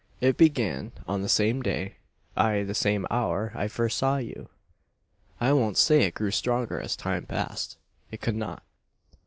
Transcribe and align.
It 0.19 0.35
began 0.35 0.93
on 1.07 1.21
the 1.21 1.29
same 1.29 1.61
day 1.61 1.97
ay, 2.35 2.63
the 2.63 2.73
same 2.73 3.05
hour 3.11 3.51
I 3.53 3.67
first 3.67 3.99
saw 3.99 4.17
you. 4.17 4.49
"I 5.39 5.53
won't 5.53 5.77
say 5.77 6.05
it 6.05 6.15
grew 6.15 6.31
stronger 6.31 6.79
as 6.81 6.95
time 6.95 7.27
passed. 7.27 7.77
It 8.09 8.19
could 8.19 8.35
not. 8.35 8.63